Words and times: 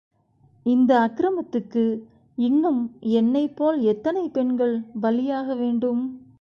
இந்த 0.65 0.99
அக்கிரமத்துக்கு 0.99 1.83
இன்னும் 2.37 2.81
என்னைப் 2.99 3.55
போல் 3.55 3.81
எத்தனைப் 3.81 4.33
பெண்கள் 4.33 4.81
பலியாகவேண்டும்? 5.01 6.03